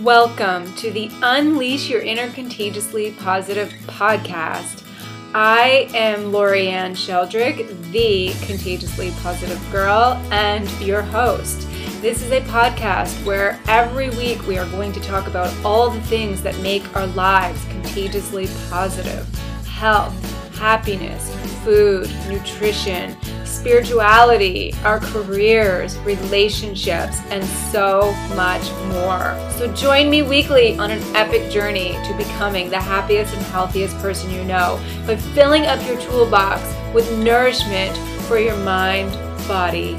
Welcome 0.00 0.74
to 0.74 0.90
the 0.90 1.08
Unleash 1.22 1.88
Your 1.88 2.00
Inner 2.00 2.28
Contagiously 2.32 3.12
Positive 3.12 3.72
podcast. 3.86 4.84
I 5.32 5.88
am 5.94 6.32
Lorianne 6.32 6.96
Sheldrick, 6.96 7.92
the 7.92 8.32
contagiously 8.44 9.12
positive 9.22 9.60
girl, 9.70 10.20
and 10.32 10.68
your 10.80 11.00
host. 11.00 11.68
This 12.02 12.24
is 12.24 12.32
a 12.32 12.40
podcast 12.40 13.24
where 13.24 13.60
every 13.68 14.10
week 14.10 14.44
we 14.48 14.58
are 14.58 14.68
going 14.70 14.92
to 14.94 15.00
talk 15.00 15.28
about 15.28 15.54
all 15.64 15.90
the 15.90 16.02
things 16.02 16.42
that 16.42 16.58
make 16.58 16.96
our 16.96 17.06
lives 17.06 17.64
contagiously 17.66 18.48
positive 18.68 19.28
health, 19.64 20.43
happiness, 20.64 21.28
food, 21.62 22.10
nutrition, 22.26 23.14
spirituality, 23.44 24.72
our 24.82 24.98
careers, 24.98 25.98
relationships, 25.98 27.20
and 27.28 27.44
so 27.70 28.14
much 28.34 28.62
more. 28.86 29.36
So 29.58 29.70
join 29.74 30.08
me 30.08 30.22
weekly 30.22 30.74
on 30.78 30.90
an 30.90 31.02
epic 31.14 31.50
journey 31.50 31.92
to 32.06 32.14
becoming 32.16 32.70
the 32.70 32.80
happiest 32.80 33.34
and 33.34 33.44
healthiest 33.44 33.94
person 33.98 34.30
you 34.30 34.42
know 34.42 34.80
by 35.06 35.16
filling 35.16 35.66
up 35.66 35.86
your 35.86 36.00
toolbox 36.00 36.62
with 36.94 37.12
nourishment 37.18 37.94
for 38.26 38.38
your 38.38 38.56
mind, 38.56 39.12
body, 39.46 39.96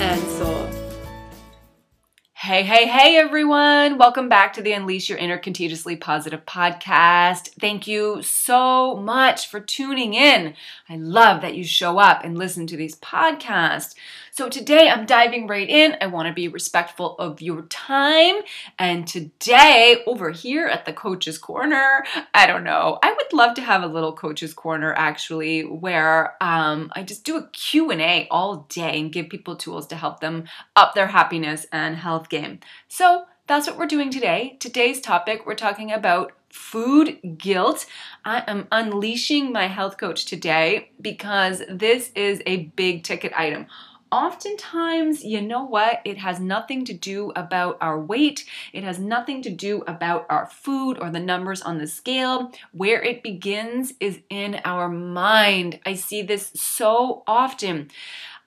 and 0.00 0.20
soul. 0.30 0.77
Hey, 2.48 2.62
hey, 2.62 2.86
hey, 2.86 3.18
everyone. 3.18 3.98
Welcome 3.98 4.30
back 4.30 4.54
to 4.54 4.62
the 4.62 4.72
Unleash 4.72 5.10
Your 5.10 5.18
Inner 5.18 5.36
Contagiously 5.36 5.96
Positive 5.96 6.46
podcast. 6.46 7.50
Thank 7.60 7.86
you 7.86 8.22
so 8.22 8.96
much 8.96 9.46
for 9.46 9.60
tuning 9.60 10.14
in. 10.14 10.54
I 10.88 10.96
love 10.96 11.42
that 11.42 11.56
you 11.56 11.64
show 11.64 11.98
up 11.98 12.24
and 12.24 12.38
listen 12.38 12.66
to 12.68 12.76
these 12.78 12.96
podcasts. 13.00 13.94
So 14.38 14.48
today 14.48 14.88
I'm 14.88 15.04
diving 15.04 15.48
right 15.48 15.68
in. 15.68 15.96
I 16.00 16.06
want 16.06 16.28
to 16.28 16.32
be 16.32 16.46
respectful 16.46 17.18
of 17.18 17.42
your 17.42 17.62
time. 17.62 18.36
And 18.78 19.04
today 19.04 20.04
over 20.06 20.30
here 20.30 20.68
at 20.68 20.84
the 20.84 20.92
Coach's 20.92 21.38
Corner, 21.38 22.04
I 22.32 22.46
don't 22.46 22.62
know, 22.62 23.00
I 23.02 23.10
would 23.10 23.32
love 23.32 23.56
to 23.56 23.62
have 23.62 23.82
a 23.82 23.88
little 23.88 24.12
Coach's 24.12 24.54
Corner 24.54 24.94
actually 24.94 25.62
where 25.62 26.36
um, 26.40 26.92
I 26.94 27.02
just 27.02 27.24
do 27.24 27.36
a 27.36 27.48
Q&A 27.48 28.28
all 28.30 28.68
day 28.68 29.00
and 29.00 29.12
give 29.12 29.28
people 29.28 29.56
tools 29.56 29.88
to 29.88 29.96
help 29.96 30.20
them 30.20 30.44
up 30.76 30.94
their 30.94 31.08
happiness 31.08 31.66
and 31.72 31.96
health 31.96 32.28
game. 32.28 32.60
So 32.86 33.24
that's 33.48 33.66
what 33.66 33.76
we're 33.76 33.86
doing 33.86 34.08
today. 34.08 34.56
Today's 34.60 35.00
topic, 35.00 35.46
we're 35.46 35.56
talking 35.56 35.90
about 35.90 36.30
food 36.48 37.18
guilt. 37.38 37.86
I 38.24 38.44
am 38.46 38.68
unleashing 38.70 39.52
my 39.52 39.66
health 39.66 39.98
coach 39.98 40.26
today 40.26 40.92
because 41.00 41.62
this 41.68 42.12
is 42.14 42.40
a 42.46 42.66
big 42.76 43.02
ticket 43.02 43.32
item 43.36 43.66
oftentimes, 44.10 45.24
you 45.24 45.40
know 45.40 45.64
what? 45.64 46.00
It 46.04 46.18
has 46.18 46.40
nothing 46.40 46.84
to 46.86 46.92
do 46.92 47.32
about 47.36 47.78
our 47.80 48.00
weight. 48.00 48.44
It 48.72 48.84
has 48.84 48.98
nothing 48.98 49.42
to 49.42 49.50
do 49.50 49.82
about 49.86 50.26
our 50.28 50.46
food 50.46 50.98
or 50.98 51.10
the 51.10 51.20
numbers 51.20 51.62
on 51.62 51.78
the 51.78 51.86
scale. 51.86 52.52
Where 52.72 53.02
it 53.02 53.22
begins 53.22 53.92
is 54.00 54.20
in 54.30 54.60
our 54.64 54.88
mind. 54.88 55.80
I 55.84 55.94
see 55.94 56.22
this 56.22 56.50
so 56.54 57.22
often. 57.26 57.90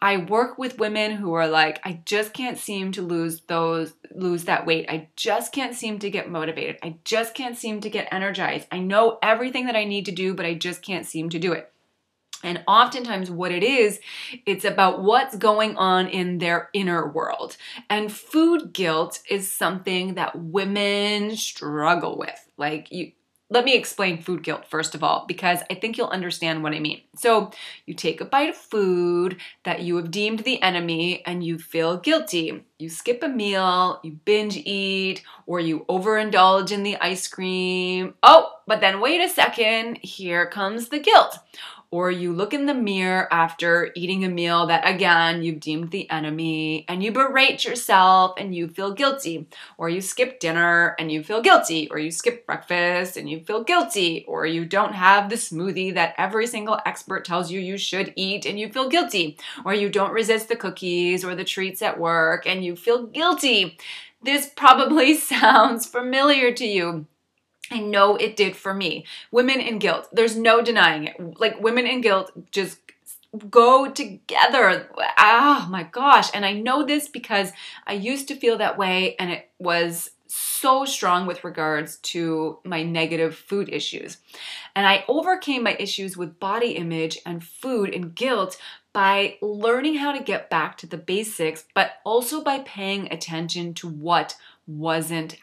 I 0.04 0.17
work 0.17 0.58
with 0.58 0.80
women 0.80 1.12
who 1.12 1.34
are 1.34 1.48
like, 1.48 1.80
I 1.84 2.02
just 2.06 2.34
can't 2.34 2.58
seem 2.58 2.92
to 2.94 3.04
lose 3.04 3.42
those 3.42 3.94
lose 4.14 4.45
that 4.45 4.66
weight. 4.66 4.88
I 4.89 5.09
just 5.16 5.54
can't 5.54 5.76
seem 5.76 6.00
to 6.00 6.09
get 6.09 6.30
motivated. 6.30 6.78
I 6.82 6.98
just 7.06 7.36
can't 7.36 7.56
seem 7.56 7.82
to 7.82 7.89
get 7.89 8.12
energized. 8.12 8.67
I 8.72 8.80
know 8.80 9.20
everything 9.22 9.67
that 9.67 9.76
I 9.76 9.84
need 9.84 10.06
to 10.08 10.12
do, 10.12 10.34
but 10.34 10.45
I 10.45 10.56
just 10.56 10.82
can't 10.82 11.06
seem 11.06 11.30
to 11.30 11.39
do 11.39 11.54
it. 11.54 11.72
And 12.44 12.64
oftentimes, 12.67 13.30
what 13.30 13.52
it 13.52 13.64
is, 13.64 14.00
it's 14.45 14.66
about 14.66 15.03
what's 15.03 15.36
going 15.36 15.78
on 15.78 16.08
in 16.08 16.39
their 16.39 16.70
inner 16.73 17.08
world. 17.08 17.58
And 17.89 18.11
food 18.11 18.73
guilt 18.73 19.20
is 19.30 19.52
something 19.52 20.16
that 20.16 20.38
women 20.38 21.36
struggle 21.36 22.17
with. 22.17 22.50
Like, 22.58 22.92
you, 22.92 23.11
let 23.50 23.66
me 23.66 23.75
explain 23.75 24.22
food 24.22 24.44
guilt 24.44 24.66
first 24.66 24.95
of 24.95 25.03
all, 25.03 25.25
because 25.28 25.59
I 25.70 25.75
think 25.75 25.98
you'll 25.98 26.08
understand 26.08 26.64
what 26.64 26.73
I 26.73 26.80
mean. 26.80 27.02
So, 27.16 27.52
you 27.86 27.93
take 27.93 28.21
a 28.21 28.26
bite 28.26 28.49
of 28.49 28.55
food 28.55 29.38
that 29.65 29.82
you 29.82 29.98
have 29.98 30.10
deemed 30.10 30.39
the 30.39 30.61
enemy 30.61 31.21
and 31.26 31.44
you 31.44 31.60
feel 31.60 31.98
guilty. 31.98 32.64
You 32.80 32.89
skip 32.89 33.21
a 33.21 33.27
meal, 33.27 33.99
you 34.04 34.14
binge 34.26 34.55
eat, 34.55 35.21
or 35.45 35.60
you 35.60 35.86
overindulge 35.89 36.71
in 36.71 36.83
the 36.83 36.98
ice 36.98 37.27
cream. 37.27 38.15
Oh, 38.23 38.54
but 38.67 38.80
then 38.80 39.02
wait 39.02 39.21
a 39.21 39.30
second, 39.30 39.99
here 40.02 40.48
comes 40.48 40.89
the 40.89 40.99
guilt 40.99 41.38
or 41.91 42.09
you 42.09 42.33
look 42.33 42.53
in 42.53 42.65
the 42.65 42.73
mirror 42.73 43.27
after 43.31 43.91
eating 43.95 44.23
a 44.23 44.29
meal 44.29 44.65
that 44.67 44.87
again 44.87 45.43
you've 45.43 45.59
deemed 45.59 45.91
the 45.91 46.09
enemy 46.09 46.85
and 46.87 47.03
you 47.03 47.11
berate 47.11 47.65
yourself 47.65 48.33
and 48.37 48.55
you 48.55 48.67
feel 48.69 48.93
guilty, 48.93 49.45
or 49.77 49.89
you 49.89 50.02
skip 50.02 50.39
dinner 50.39 50.95
and 50.97 51.11
you 51.11 51.23
feel 51.23 51.41
guilty, 51.41 51.89
or 51.91 51.99
you 51.99 52.09
skip 52.11 52.45
breakfast 52.45 53.17
and 53.17 53.29
you 53.29 53.41
feel 53.41 53.63
guilty, 53.63 54.25
or 54.27 54.45
you 54.45 54.65
don't 54.65 54.93
have 54.93 55.29
the 55.29 55.35
smoothie 55.35 55.93
that 55.93 56.15
every 56.17 56.47
single 56.47 56.79
expert 56.85 57.25
tells 57.25 57.52
you 57.52 57.59
you 57.59 57.77
should 57.77 58.13
eat 58.15 58.45
and 58.45 58.59
you 58.59 58.71
feel 58.71 58.89
guilty, 58.89 59.37
or 59.65 59.73
you 59.73 59.89
don't 59.89 60.13
resist 60.13 60.47
the 60.47 60.55
cookies 60.55 61.23
or 61.25 61.35
the 61.35 61.43
treats 61.43 61.81
at 61.81 61.99
work 61.99 62.47
and 62.47 62.63
you 62.63 62.75
feel 62.75 63.05
guilty. 63.05 63.77
This 64.23 64.49
probably 64.55 65.15
sounds 65.17 65.85
familiar 65.85 66.53
to 66.53 66.65
you. 66.65 67.05
I 67.71 67.80
know 67.80 68.15
it 68.17 68.36
did 68.36 68.55
for 68.55 68.73
me. 68.73 69.05
Women 69.32 69.61
in 69.61 69.80
guilt, 69.80 70.09
there's 70.11 70.36
no 70.36 70.61
denying 70.61 71.05
it. 71.05 71.39
Like 71.39 71.61
women 71.61 71.87
in 71.87 72.02
guilt 72.02 72.32
just 72.52 72.80
go 73.49 73.89
together. 73.89 74.89
Oh 75.17 75.67
my 75.70 75.83
gosh. 75.83 76.30
And 76.33 76.45
I 76.45 76.54
know 76.54 76.86
this 76.86 77.08
because 77.08 77.52
I 77.87 77.93
used 77.93 78.27
to 78.27 78.36
feel 78.36 78.58
that 78.58 78.77
way 78.77 79.15
and 79.17 79.32
it 79.32 79.49
was 79.58 80.11
so 80.27 80.86
strong 80.86 81.26
with 81.26 81.43
regards 81.43 81.98
to 81.98 82.59
my 82.64 82.83
negative 82.83 83.36
food 83.36 83.70
issues. 83.70 84.17
And 84.76 84.86
I 84.86 85.03
overcame 85.08 85.64
my 85.64 85.76
issues 85.80 86.15
with 86.15 86.39
body 86.39 86.71
image 86.71 87.20
and 87.26 87.43
food 87.43 87.93
and 87.93 88.15
guilt 88.15 88.58
by 88.93 89.38
learning 89.42 89.95
how 89.95 90.11
to 90.11 90.23
get 90.23 90.49
back 90.49 90.77
to 90.77 90.88
the 90.88 90.98
basics, 90.98 91.65
but 91.73 91.93
also 92.05 92.43
by 92.43 92.59
paying 92.59 93.11
attention 93.11 93.73
to 93.76 93.88
what 93.88 94.36
wasn't 94.67 95.38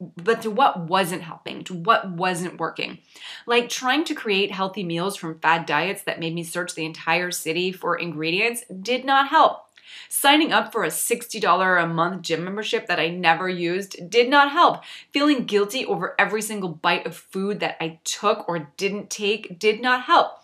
but 0.00 0.42
to 0.42 0.50
what 0.50 0.88
wasn't 0.88 1.22
helping, 1.22 1.62
to 1.64 1.74
what 1.74 2.10
wasn't 2.10 2.58
working. 2.58 2.98
Like 3.46 3.68
trying 3.68 4.04
to 4.04 4.14
create 4.14 4.50
healthy 4.50 4.82
meals 4.82 5.16
from 5.16 5.38
fad 5.38 5.66
diets 5.66 6.02
that 6.02 6.20
made 6.20 6.34
me 6.34 6.42
search 6.42 6.74
the 6.74 6.86
entire 6.86 7.30
city 7.30 7.70
for 7.70 7.96
ingredients 7.96 8.64
did 8.82 9.04
not 9.04 9.28
help. 9.28 9.66
Signing 10.08 10.52
up 10.52 10.72
for 10.72 10.84
a 10.84 10.88
$60 10.88 11.82
a 11.82 11.86
month 11.86 12.22
gym 12.22 12.44
membership 12.44 12.86
that 12.86 13.00
I 13.00 13.08
never 13.08 13.48
used 13.48 14.08
did 14.08 14.28
not 14.28 14.52
help. 14.52 14.82
Feeling 15.12 15.44
guilty 15.44 15.84
over 15.84 16.14
every 16.18 16.42
single 16.42 16.68
bite 16.68 17.06
of 17.06 17.16
food 17.16 17.60
that 17.60 17.76
I 17.80 17.98
took 18.04 18.48
or 18.48 18.70
didn't 18.76 19.10
take 19.10 19.58
did 19.58 19.80
not 19.80 20.04
help 20.04 20.39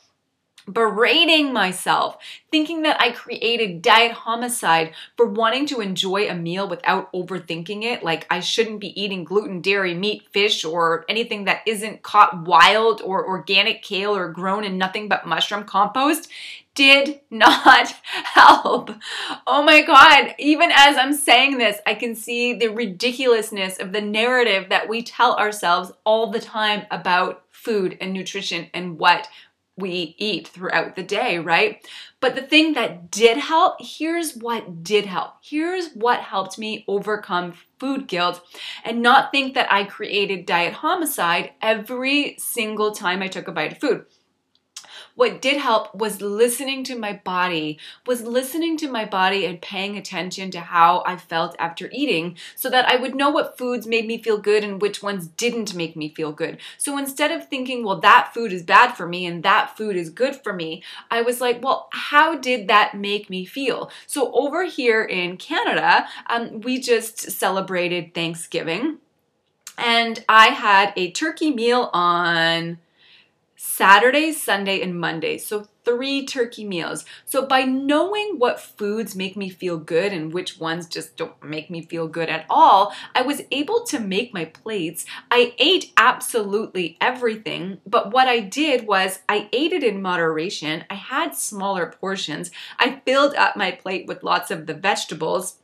berating 0.70 1.52
myself, 1.52 2.18
thinking 2.50 2.82
that 2.82 3.00
I 3.00 3.12
created 3.12 3.82
diet 3.82 4.12
homicide 4.12 4.92
for 5.16 5.26
wanting 5.26 5.66
to 5.66 5.80
enjoy 5.80 6.28
a 6.28 6.34
meal 6.34 6.68
without 6.68 7.12
overthinking 7.12 7.84
it, 7.84 8.02
like 8.02 8.26
I 8.30 8.40
shouldn't 8.40 8.80
be 8.80 9.00
eating 9.00 9.24
gluten, 9.24 9.60
dairy, 9.60 9.94
meat, 9.94 10.24
fish, 10.32 10.64
or 10.64 11.04
anything 11.08 11.44
that 11.44 11.62
isn't 11.66 12.02
caught 12.02 12.44
wild 12.44 13.00
or 13.02 13.26
organic 13.26 13.82
kale 13.82 14.16
or 14.16 14.28
grown 14.28 14.64
in 14.64 14.78
nothing 14.78 15.08
but 15.08 15.26
mushroom 15.26 15.64
compost, 15.64 16.28
did 16.74 17.20
not 17.30 17.88
help. 18.12 18.90
Oh 19.46 19.64
my 19.64 19.82
God. 19.82 20.34
Even 20.38 20.70
as 20.72 20.96
I'm 20.96 21.14
saying 21.14 21.58
this, 21.58 21.78
I 21.86 21.94
can 21.94 22.14
see 22.14 22.54
the 22.54 22.68
ridiculousness 22.68 23.78
of 23.78 23.92
the 23.92 24.00
narrative 24.00 24.68
that 24.68 24.88
we 24.88 25.02
tell 25.02 25.34
ourselves 25.36 25.90
all 26.04 26.30
the 26.30 26.40
time 26.40 26.86
about 26.90 27.42
food 27.50 27.96
and 28.00 28.12
nutrition 28.12 28.68
and 28.72 28.96
what 28.96 29.28
we 29.76 30.14
eat 30.18 30.48
throughout 30.48 30.96
the 30.96 31.02
day, 31.02 31.38
right? 31.38 31.86
But 32.20 32.34
the 32.34 32.42
thing 32.42 32.72
that 32.72 33.10
did 33.10 33.36
help, 33.36 33.76
here's 33.78 34.34
what 34.34 34.82
did 34.82 35.06
help. 35.06 35.34
Here's 35.42 35.90
what 35.90 36.20
helped 36.20 36.58
me 36.58 36.84
overcome 36.88 37.54
food 37.78 38.08
guilt 38.08 38.40
and 38.84 39.02
not 39.02 39.30
think 39.30 39.54
that 39.54 39.70
I 39.70 39.84
created 39.84 40.46
diet 40.46 40.72
homicide 40.72 41.52
every 41.60 42.36
single 42.38 42.92
time 42.92 43.22
I 43.22 43.28
took 43.28 43.48
a 43.48 43.52
bite 43.52 43.72
of 43.72 43.78
food. 43.78 44.06
What 45.16 45.40
did 45.40 45.56
help 45.56 45.94
was 45.94 46.20
listening 46.20 46.84
to 46.84 46.94
my 46.94 47.14
body, 47.24 47.78
was 48.06 48.20
listening 48.22 48.76
to 48.76 48.88
my 48.88 49.06
body 49.06 49.46
and 49.46 49.60
paying 49.60 49.96
attention 49.96 50.50
to 50.50 50.60
how 50.60 51.02
I 51.06 51.16
felt 51.16 51.56
after 51.58 51.88
eating 51.90 52.36
so 52.54 52.68
that 52.68 52.86
I 52.86 52.96
would 52.96 53.14
know 53.14 53.30
what 53.30 53.56
foods 53.56 53.86
made 53.86 54.06
me 54.06 54.22
feel 54.22 54.36
good 54.36 54.62
and 54.62 54.80
which 54.80 55.02
ones 55.02 55.26
didn't 55.26 55.74
make 55.74 55.96
me 55.96 56.10
feel 56.10 56.32
good. 56.32 56.58
So 56.76 56.98
instead 56.98 57.32
of 57.32 57.48
thinking, 57.48 57.82
well, 57.82 57.98
that 58.00 58.32
food 58.34 58.52
is 58.52 58.62
bad 58.62 58.92
for 58.92 59.08
me 59.08 59.24
and 59.24 59.42
that 59.42 59.74
food 59.74 59.96
is 59.96 60.10
good 60.10 60.36
for 60.36 60.52
me, 60.52 60.82
I 61.10 61.22
was 61.22 61.40
like, 61.40 61.64
well, 61.64 61.88
how 61.92 62.36
did 62.36 62.68
that 62.68 62.94
make 62.94 63.30
me 63.30 63.46
feel? 63.46 63.90
So 64.06 64.30
over 64.34 64.64
here 64.64 65.02
in 65.02 65.38
Canada, 65.38 66.06
um, 66.26 66.60
we 66.60 66.78
just 66.78 67.30
celebrated 67.30 68.12
Thanksgiving 68.12 68.98
and 69.78 70.24
I 70.28 70.48
had 70.48 70.92
a 70.96 71.10
turkey 71.10 71.50
meal 71.50 71.90
on 71.92 72.78
Saturday, 73.56 74.32
Sunday, 74.32 74.80
and 74.80 74.98
Monday. 75.00 75.38
So 75.38 75.66
three 75.86 76.26
turkey 76.26 76.64
meals. 76.64 77.04
So, 77.24 77.46
by 77.46 77.62
knowing 77.62 78.34
what 78.38 78.60
foods 78.60 79.14
make 79.14 79.36
me 79.36 79.48
feel 79.48 79.78
good 79.78 80.12
and 80.12 80.34
which 80.34 80.58
ones 80.58 80.86
just 80.86 81.16
don't 81.16 81.42
make 81.42 81.70
me 81.70 81.80
feel 81.80 82.08
good 82.08 82.28
at 82.28 82.44
all, 82.50 82.92
I 83.14 83.22
was 83.22 83.42
able 83.52 83.84
to 83.84 84.00
make 84.00 84.34
my 84.34 84.46
plates. 84.46 85.06
I 85.30 85.54
ate 85.58 85.92
absolutely 85.96 86.98
everything, 87.00 87.78
but 87.86 88.10
what 88.10 88.26
I 88.26 88.40
did 88.40 88.86
was 88.86 89.20
I 89.28 89.48
ate 89.52 89.72
it 89.72 89.84
in 89.84 90.02
moderation. 90.02 90.84
I 90.90 90.94
had 90.94 91.34
smaller 91.34 91.94
portions. 92.00 92.50
I 92.78 93.00
filled 93.06 93.36
up 93.36 93.56
my 93.56 93.70
plate 93.70 94.06
with 94.06 94.24
lots 94.24 94.50
of 94.50 94.66
the 94.66 94.74
vegetables 94.74 95.58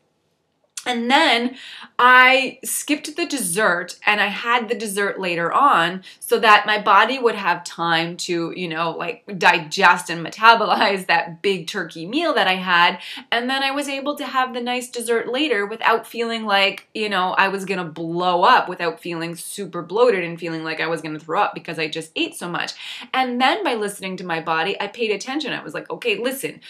and 0.85 1.11
then 1.11 1.57
I 1.99 2.59
skipped 2.65 3.15
the 3.15 3.27
dessert 3.27 3.97
and 4.05 4.21
I 4.21 4.27
had 4.27 4.69
the 4.69 4.75
dessert 4.75 5.21
later 5.21 5.53
on 5.53 6.03
so 6.19 6.41
that 6.41 6.67
my 6.67 6.81
body 6.81 7.19
would 7.19 7.37
have 7.37 7.63
time 7.63 8.17
to, 8.19 8.53
you 8.57 8.69
know, 8.69 8.91
like 8.91 9.39
digest 9.39 10.11
and 10.11 10.27
metabolize 10.27 11.07
that 11.07 11.41
big 11.41 11.69
turkey 11.69 12.07
meal 12.07 12.35
that 12.35 12.49
I 12.49 12.57
had. 12.57 12.99
And 13.31 13.49
then 13.49 13.63
I 13.63 13.71
was 13.71 13.89
able 13.89 14.17
to 14.17 14.27
have 14.27 14.55
the 14.55 14.61
nice 14.61 14.91
dessert 14.91 15.29
later 15.29 15.67
without 15.67 16.07
feeling 16.07 16.45
like, 16.45 16.89
you 16.95 17.09
know, 17.09 17.33
I 17.33 17.49
was 17.49 17.65
gonna 17.65 17.85
blow 17.85 18.43
up, 18.43 18.69
without 18.69 19.01
feeling 19.01 19.37
super 19.37 19.83
bloated 19.83 20.25
and 20.25 20.39
feeling 20.39 20.65
like 20.65 20.81
I 20.81 20.89
was 20.89 21.01
gonna 21.01 21.21
throw 21.21 21.41
up 21.41 21.55
because 21.55 21.79
I 21.79 21.87
just 21.87 22.11
ate 22.17 22.35
so 22.35 22.49
much. 22.49 22.73
And 23.15 23.41
then 23.41 23.63
by 23.63 23.75
listening 23.75 24.17
to 24.17 24.25
my 24.25 24.41
body, 24.41 24.81
I 24.81 24.89
paid 24.89 25.13
attention. 25.13 25.53
I 25.53 25.63
was 25.63 25.75
like, 25.75 25.89
okay, 25.91 26.19
listen 26.19 26.61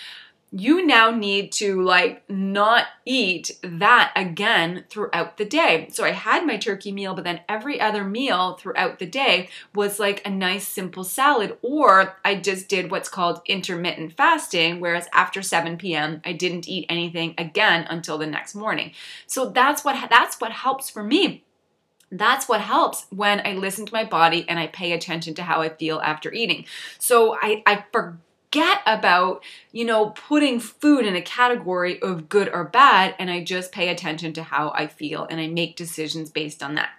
you 0.54 0.84
now 0.84 1.10
need 1.10 1.50
to 1.50 1.81
like 1.81 2.28
not 2.28 2.87
eat 3.06 3.58
that 3.62 4.12
again 4.14 4.84
throughout 4.90 5.38
the 5.38 5.46
day. 5.46 5.88
So 5.90 6.04
I 6.04 6.10
had 6.10 6.46
my 6.46 6.58
turkey 6.58 6.93
meal, 6.93 7.14
but 7.14 7.25
then 7.25 7.40
every 7.49 7.81
other 7.81 8.04
meal 8.04 8.54
throughout 8.54 8.99
the 8.99 9.06
day 9.06 9.49
was 9.75 9.99
like 9.99 10.25
a 10.26 10.31
nice 10.31 10.69
simple 10.69 11.04
salad, 11.04 11.56
or 11.62 12.19
I 12.22 12.34
just 12.34 12.69
did 12.69 12.90
what's 12.90 13.08
called 13.08 13.40
intermittent 13.46 14.12
fasting, 14.12 14.78
whereas 14.78 15.08
after 15.14 15.40
7 15.40 15.78
p.m. 15.78 16.20
I 16.22 16.34
didn't 16.34 16.69
eat 16.69 16.84
anything 16.90 17.34
again 17.38 17.87
until 17.88 18.19
the 18.19 18.26
next 18.26 18.54
morning. 18.54 18.93
So 19.26 19.49
that's 19.49 19.84
what 19.84 20.10
that's 20.10 20.38
what 20.38 20.52
helps 20.52 20.90
for 20.90 21.02
me. 21.02 21.44
That's 22.10 22.46
what 22.46 22.60
helps 22.60 23.06
when 23.08 23.40
I 23.46 23.54
listen 23.54 23.87
to 23.87 23.94
my 23.94 24.04
body 24.04 24.44
and 24.46 24.58
I 24.58 24.66
pay 24.66 24.93
attention 24.93 25.32
to 25.37 25.44
how 25.44 25.62
I 25.62 25.70
feel 25.70 25.99
after 26.00 26.31
eating. 26.31 26.66
So 26.99 27.38
I, 27.40 27.62
I 27.64 27.87
forget 27.90 28.19
forget 28.52 28.81
about, 28.84 29.43
you 29.72 29.84
know, 29.84 30.10
putting 30.10 30.60
food 30.60 31.06
in 31.06 31.16
a 31.16 31.22
category 31.22 32.00
of 32.02 32.28
good 32.28 32.50
or 32.52 32.64
bad 32.64 33.14
and 33.19 33.31
I 33.31 33.43
just 33.43 33.72
pay 33.72 33.88
attention 33.88 34.34
to 34.34 34.43
how 34.43 34.72
I 34.75 34.88
feel 34.88 35.26
and 35.31 35.40
I 35.40 35.46
make 35.46 35.75
decisions 35.75 36.31
based 36.31 36.62
on 36.62 36.75
that. 36.75 36.90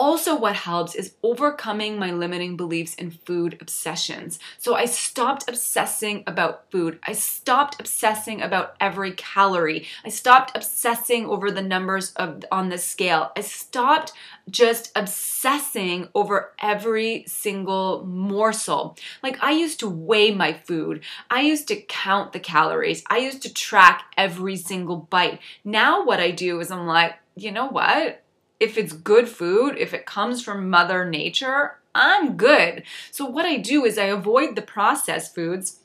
Also, 0.00 0.34
what 0.34 0.56
helps 0.56 0.94
is 0.94 1.12
overcoming 1.22 1.98
my 1.98 2.10
limiting 2.10 2.56
beliefs 2.56 2.94
in 2.94 3.10
food 3.10 3.58
obsessions. 3.60 4.38
So 4.56 4.74
I 4.74 4.86
stopped 4.86 5.46
obsessing 5.46 6.24
about 6.26 6.70
food. 6.70 6.98
I 7.06 7.12
stopped 7.12 7.78
obsessing 7.78 8.40
about 8.40 8.76
every 8.80 9.12
calorie. 9.12 9.86
I 10.02 10.08
stopped 10.08 10.56
obsessing 10.56 11.26
over 11.26 11.50
the 11.50 11.60
numbers 11.60 12.14
of 12.14 12.42
on 12.50 12.70
the 12.70 12.78
scale. 12.78 13.30
I 13.36 13.42
stopped 13.42 14.14
just 14.48 14.90
obsessing 14.96 16.08
over 16.14 16.54
every 16.62 17.24
single 17.26 18.02
morsel. 18.06 18.96
Like 19.22 19.36
I 19.44 19.50
used 19.50 19.80
to 19.80 19.88
weigh 19.90 20.30
my 20.30 20.54
food. 20.54 21.04
I 21.30 21.42
used 21.42 21.68
to 21.68 21.76
count 21.76 22.32
the 22.32 22.40
calories. 22.40 23.04
I 23.10 23.18
used 23.18 23.42
to 23.42 23.52
track 23.52 24.04
every 24.16 24.56
single 24.56 24.96
bite. 24.96 25.40
Now 25.62 26.06
what 26.06 26.20
I 26.20 26.30
do 26.30 26.58
is 26.60 26.70
I'm 26.70 26.86
like, 26.86 27.16
you 27.36 27.52
know 27.52 27.68
what? 27.68 28.22
If 28.60 28.76
it's 28.76 28.92
good 28.92 29.28
food, 29.28 29.76
if 29.78 29.94
it 29.94 30.06
comes 30.06 30.44
from 30.44 30.70
Mother 30.70 31.04
Nature, 31.04 31.78
I'm 31.94 32.36
good. 32.36 32.84
So 33.10 33.24
what 33.24 33.46
I 33.46 33.56
do 33.56 33.84
is 33.84 33.98
I 33.98 34.04
avoid 34.04 34.54
the 34.54 34.62
processed 34.62 35.34
foods. 35.34 35.78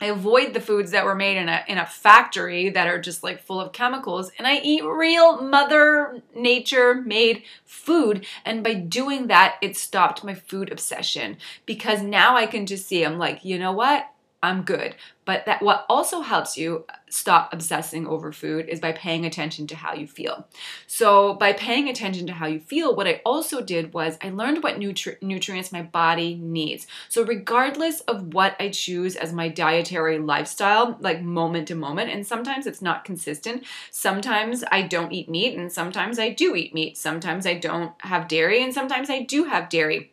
I 0.00 0.06
avoid 0.06 0.52
the 0.52 0.60
foods 0.60 0.90
that 0.90 1.04
were 1.04 1.14
made 1.14 1.36
in 1.36 1.48
a 1.48 1.64
in 1.68 1.78
a 1.78 1.86
factory 1.86 2.68
that 2.70 2.88
are 2.88 3.00
just 3.00 3.22
like 3.22 3.40
full 3.40 3.60
of 3.60 3.72
chemicals 3.72 4.32
and 4.36 4.48
I 4.48 4.58
eat 4.58 4.82
real 4.84 5.40
mother 5.40 6.20
nature 6.34 6.94
made 6.96 7.44
food 7.64 8.26
and 8.44 8.64
by 8.64 8.74
doing 8.74 9.28
that 9.28 9.58
it 9.62 9.76
stopped 9.76 10.24
my 10.24 10.34
food 10.34 10.72
obsession 10.72 11.36
because 11.66 12.02
now 12.02 12.36
I 12.36 12.46
can 12.46 12.66
just 12.66 12.88
see 12.88 13.04
I'm 13.04 13.16
like, 13.16 13.44
you 13.44 13.60
know 13.60 13.70
what? 13.70 14.11
I'm 14.42 14.62
good. 14.62 14.96
But 15.24 15.46
that 15.46 15.62
what 15.62 15.86
also 15.88 16.20
helps 16.20 16.56
you 16.56 16.84
stop 17.08 17.52
obsessing 17.52 18.08
over 18.08 18.32
food 18.32 18.68
is 18.68 18.80
by 18.80 18.90
paying 18.90 19.24
attention 19.24 19.68
to 19.68 19.76
how 19.76 19.94
you 19.94 20.08
feel. 20.08 20.48
So 20.88 21.34
by 21.34 21.52
paying 21.52 21.88
attention 21.88 22.26
to 22.26 22.32
how 22.32 22.46
you 22.46 22.58
feel, 22.58 22.96
what 22.96 23.06
I 23.06 23.20
also 23.24 23.60
did 23.60 23.92
was 23.92 24.18
I 24.20 24.30
learned 24.30 24.64
what 24.64 24.80
nutri- 24.80 25.22
nutrients 25.22 25.70
my 25.70 25.82
body 25.82 26.34
needs. 26.34 26.88
So 27.08 27.22
regardless 27.24 28.00
of 28.00 28.34
what 28.34 28.56
I 28.58 28.70
choose 28.70 29.14
as 29.14 29.32
my 29.32 29.48
dietary 29.48 30.18
lifestyle, 30.18 30.96
like 30.98 31.22
moment 31.22 31.68
to 31.68 31.76
moment, 31.76 32.10
and 32.10 32.26
sometimes 32.26 32.66
it's 32.66 32.82
not 32.82 33.04
consistent. 33.04 33.64
Sometimes 33.92 34.64
I 34.72 34.82
don't 34.82 35.12
eat 35.12 35.28
meat 35.28 35.56
and 35.56 35.70
sometimes 35.70 36.18
I 36.18 36.30
do 36.30 36.56
eat 36.56 36.74
meat. 36.74 36.96
Sometimes 36.96 37.46
I 37.46 37.54
don't 37.54 37.92
have 38.00 38.26
dairy 38.26 38.60
and 38.60 38.74
sometimes 38.74 39.08
I 39.08 39.22
do 39.22 39.44
have 39.44 39.68
dairy 39.68 40.11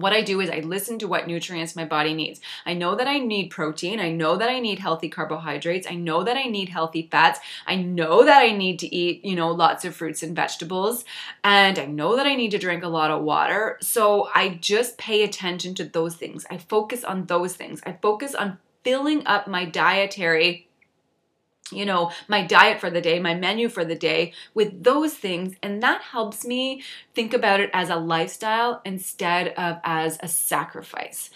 what 0.00 0.12
I 0.12 0.22
do 0.22 0.40
is 0.40 0.48
I 0.48 0.60
listen 0.60 0.98
to 1.00 1.08
what 1.08 1.26
nutrients 1.26 1.76
my 1.76 1.84
body 1.84 2.14
needs. 2.14 2.40
I 2.64 2.74
know 2.74 2.94
that 2.94 3.08
I 3.08 3.18
need 3.18 3.50
protein. 3.50 4.00
I 4.00 4.10
know 4.10 4.36
that 4.36 4.48
I 4.48 4.60
need 4.60 4.78
healthy 4.78 5.08
carbohydrates. 5.08 5.86
I 5.90 5.94
know 5.94 6.22
that 6.24 6.36
I 6.36 6.44
need 6.44 6.68
healthy 6.68 7.08
fats. 7.10 7.40
I 7.66 7.76
know 7.76 8.24
that 8.24 8.40
I 8.42 8.52
need 8.52 8.78
to 8.80 8.94
eat, 8.94 9.24
you 9.24 9.36
know, 9.36 9.50
lots 9.50 9.84
of 9.84 9.94
fruits 9.94 10.22
and 10.22 10.36
vegetables. 10.36 11.04
And 11.42 11.78
I 11.78 11.86
know 11.86 12.16
that 12.16 12.26
I 12.26 12.34
need 12.34 12.52
to 12.52 12.58
drink 12.58 12.84
a 12.84 12.88
lot 12.88 13.10
of 13.10 13.22
water. 13.22 13.78
So 13.80 14.28
I 14.34 14.58
just 14.60 14.98
pay 14.98 15.24
attention 15.24 15.74
to 15.76 15.84
those 15.84 16.16
things. 16.16 16.46
I 16.50 16.58
focus 16.58 17.04
on 17.04 17.26
those 17.26 17.54
things. 17.54 17.80
I 17.84 17.98
focus 18.00 18.34
on 18.34 18.58
filling 18.84 19.26
up 19.26 19.46
my 19.46 19.64
dietary 19.64 20.68
you 21.72 21.84
know, 21.84 22.10
my 22.28 22.44
diet 22.46 22.80
for 22.80 22.90
the 22.90 23.00
day, 23.00 23.18
my 23.18 23.34
menu 23.34 23.68
for 23.68 23.84
the 23.84 23.94
day 23.94 24.32
with 24.54 24.82
those 24.84 25.14
things. 25.14 25.54
And 25.62 25.82
that 25.82 26.02
helps 26.02 26.44
me 26.44 26.82
think 27.14 27.34
about 27.34 27.60
it 27.60 27.70
as 27.72 27.90
a 27.90 27.96
lifestyle 27.96 28.80
instead 28.84 29.48
of 29.48 29.78
as 29.84 30.18
a 30.22 30.28
sacrifice. 30.28 31.30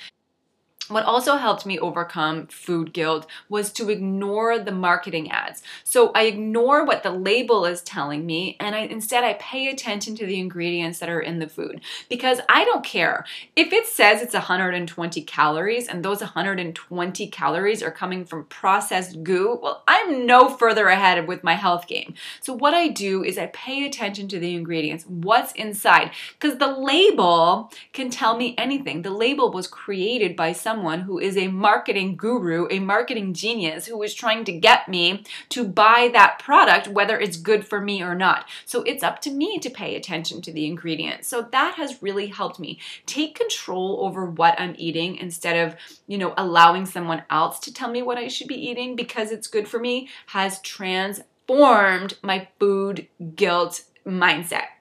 What 0.88 1.04
also 1.04 1.36
helped 1.36 1.66
me 1.66 1.78
overcome 1.78 2.46
food 2.46 2.92
guilt 2.92 3.26
was 3.48 3.72
to 3.72 3.90
ignore 3.90 4.58
the 4.58 4.72
marketing 4.72 5.30
ads. 5.30 5.62
So 5.82 6.12
I 6.14 6.24
ignore 6.24 6.84
what 6.84 7.02
the 7.02 7.10
label 7.10 7.64
is 7.64 7.82
telling 7.82 8.24
me 8.24 8.56
and 8.60 8.74
I 8.74 8.80
instead 8.80 9.24
I 9.24 9.34
pay 9.34 9.66
attention 9.68 10.14
to 10.16 10.26
the 10.26 10.38
ingredients 10.38 11.00
that 11.00 11.08
are 11.08 11.20
in 11.20 11.40
the 11.40 11.48
food 11.48 11.80
because 12.08 12.40
I 12.48 12.64
don't 12.64 12.84
care. 12.84 13.24
If 13.56 13.72
it 13.72 13.86
says 13.86 14.22
it's 14.22 14.34
120 14.34 15.22
calories 15.22 15.88
and 15.88 16.04
those 16.04 16.20
120 16.20 17.26
calories 17.28 17.82
are 17.82 17.90
coming 17.90 18.24
from 18.24 18.44
processed 18.44 19.24
goo, 19.24 19.58
well, 19.60 19.82
I'm 19.88 20.24
no 20.24 20.48
further 20.48 20.86
ahead 20.86 21.26
with 21.26 21.42
my 21.42 21.54
health 21.54 21.88
game. 21.88 22.14
So 22.40 22.52
what 22.52 22.74
I 22.74 22.88
do 22.88 23.24
is 23.24 23.38
I 23.38 23.46
pay 23.46 23.84
attention 23.86 24.28
to 24.28 24.38
the 24.38 24.54
ingredients, 24.54 25.04
what's 25.06 25.52
inside, 25.52 26.12
because 26.38 26.58
the 26.58 26.68
label 26.68 27.72
can 27.92 28.10
tell 28.10 28.36
me 28.36 28.54
anything. 28.56 29.02
The 29.02 29.10
label 29.10 29.50
was 29.50 29.66
created 29.66 30.36
by 30.36 30.52
some 30.52 30.75
someone 30.76 31.00
who 31.00 31.18
is 31.18 31.38
a 31.38 31.48
marketing 31.48 32.16
guru, 32.16 32.68
a 32.70 32.78
marketing 32.80 33.32
genius 33.32 33.86
who 33.86 34.02
is 34.02 34.12
trying 34.12 34.44
to 34.44 34.52
get 34.52 34.90
me 34.90 35.24
to 35.48 35.66
buy 35.66 36.10
that 36.12 36.38
product, 36.38 36.86
whether 36.86 37.18
it's 37.18 37.38
good 37.38 37.66
for 37.66 37.80
me 37.80 38.02
or 38.02 38.14
not. 38.14 38.46
So 38.66 38.82
it's 38.82 39.02
up 39.02 39.22
to 39.22 39.30
me 39.30 39.58
to 39.60 39.70
pay 39.70 39.96
attention 39.96 40.42
to 40.42 40.52
the 40.52 40.66
ingredients. 40.66 41.28
So 41.28 41.48
that 41.50 41.76
has 41.76 42.02
really 42.02 42.26
helped 42.26 42.60
me 42.60 42.78
take 43.06 43.38
control 43.38 44.00
over 44.02 44.26
what 44.26 44.60
I'm 44.60 44.74
eating 44.76 45.16
instead 45.16 45.66
of, 45.66 45.76
you 46.06 46.18
know, 46.18 46.34
allowing 46.36 46.84
someone 46.84 47.22
else 47.30 47.58
to 47.60 47.72
tell 47.72 47.90
me 47.90 48.02
what 48.02 48.18
I 48.18 48.28
should 48.28 48.48
be 48.48 48.68
eating 48.68 48.96
because 48.96 49.32
it's 49.32 49.48
good 49.48 49.66
for 49.66 49.80
me 49.80 50.10
has 50.26 50.60
transformed 50.60 52.18
my 52.22 52.48
food 52.60 53.08
guilt 53.34 53.82
mindset. 54.06 54.75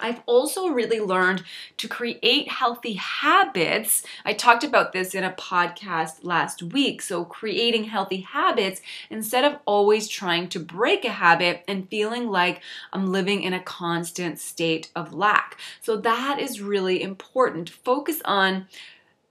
I've 0.00 0.20
also 0.26 0.68
really 0.68 1.00
learned 1.00 1.42
to 1.78 1.88
create 1.88 2.48
healthy 2.48 2.94
habits. 2.94 4.02
I 4.24 4.32
talked 4.32 4.64
about 4.64 4.92
this 4.92 5.14
in 5.14 5.24
a 5.24 5.32
podcast 5.32 6.18
last 6.22 6.62
week. 6.62 7.02
So, 7.02 7.24
creating 7.24 7.84
healthy 7.84 8.20
habits 8.20 8.80
instead 9.10 9.44
of 9.44 9.58
always 9.66 10.08
trying 10.08 10.48
to 10.50 10.60
break 10.60 11.04
a 11.04 11.10
habit 11.10 11.64
and 11.68 11.88
feeling 11.88 12.28
like 12.28 12.60
I'm 12.92 13.10
living 13.12 13.42
in 13.42 13.52
a 13.52 13.62
constant 13.62 14.38
state 14.38 14.90
of 14.94 15.12
lack. 15.12 15.58
So, 15.80 15.96
that 15.96 16.38
is 16.38 16.60
really 16.60 17.02
important. 17.02 17.70
Focus 17.70 18.20
on 18.24 18.66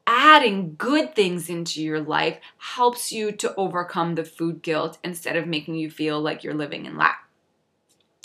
adding 0.07 0.75
good 0.77 1.15
things 1.15 1.49
into 1.49 1.83
your 1.83 1.99
life 2.01 2.39
helps 2.57 3.11
you 3.11 3.31
to 3.33 3.53
overcome 3.55 4.15
the 4.15 4.23
food 4.25 4.61
guilt 4.61 4.97
instead 5.03 5.35
of 5.35 5.47
making 5.47 5.75
you 5.75 5.89
feel 5.91 6.19
like 6.21 6.43
you're 6.43 6.53
living 6.53 6.85
in 6.85 6.97
lack. 6.97 7.26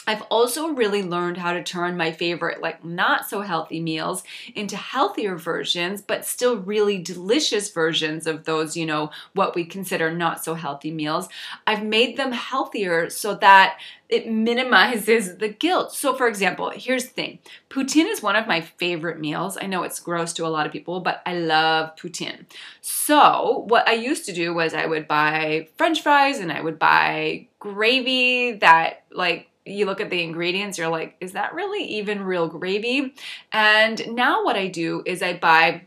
I've 0.05 0.23
also 0.23 0.71
really 0.71 1.03
learned 1.03 1.37
how 1.37 1.53
to 1.53 1.63
turn 1.63 1.97
my 1.97 2.11
favorite, 2.11 2.61
like 2.61 2.85
not 2.85 3.29
so 3.29 3.43
healthy 3.43 3.79
meals 3.79 4.25
into 4.55 4.77
healthier 4.77 5.37
versions, 5.37 6.03
but 6.03 6.27
still 6.27 6.57
really 6.57 6.99
delicious 6.99 7.71
versions 7.71 8.27
of 8.27 8.45
those, 8.45 8.77
you 8.77 8.85
know, 8.85 9.13
what 9.35 9.55
we 9.55 9.65
consider 9.65 10.13
not 10.13 10.43
so 10.43 10.55
healthy 10.55 10.91
meals. 10.91 11.29
I've 11.69 11.85
made 11.85 12.17
them 12.17 12.33
healthier 12.33 13.11
so 13.11 13.37
that 13.37 13.79
it 14.09 14.29
minimizes 14.29 15.37
the 15.39 15.49
guilt. 15.49 15.95
So, 15.95 16.15
for 16.15 16.27
example, 16.27 16.71
here's 16.71 17.05
the 17.05 17.11
thing 17.11 17.39
poutine 17.71 18.11
is 18.11 18.21
one 18.23 18.35
of 18.37 18.49
my 18.49 18.61
favorite 18.61 19.21
meals. 19.21 19.57
I 19.61 19.67
know 19.67 19.85
it's 19.85 20.01
gross 20.01 20.33
to 20.35 20.47
a 20.47 20.49
lot 20.49 20.67
of 20.67 20.73
people, 20.73 20.99
but 20.99 21.23
I 21.25 21.35
love 21.35 21.95
poutine. 21.95 22.47
So, 22.81 23.65
what 23.69 23.89
I 23.89 23.93
used 23.93 24.27
to 24.27 24.33
do 24.33 24.53
was 24.53 24.75
I 24.75 24.87
would 24.87 25.07
buy 25.07 25.69
french 25.79 26.03
fries 26.03 26.41
and 26.41 26.51
I 26.51 26.61
would 26.61 26.81
buy 26.81 27.47
gravy 27.61 28.53
that, 28.55 29.05
like, 29.13 29.49
you 29.65 29.87
look 29.87 30.01
at 30.01 30.11
the 30.11 30.23
ingredients, 30.23 30.79
you're 30.79 30.89
like, 30.89 31.17
is 31.21 31.33
that 31.33 31.55
really 31.55 31.85
even 31.85 32.23
real 32.23 32.49
gravy? 32.49 33.15
And 33.53 34.15
now 34.15 34.45
what 34.45 34.57
I 34.57 34.69
do 34.69 35.03
is 35.07 35.23
I 35.23 35.35
buy 35.39 35.83